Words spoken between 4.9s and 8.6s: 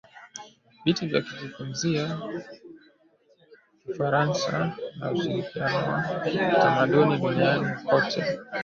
na ushirikiano wa kitamaduni duniani kote